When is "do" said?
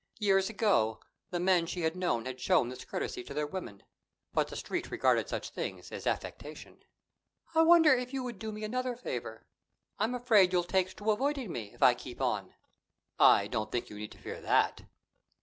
8.39-8.51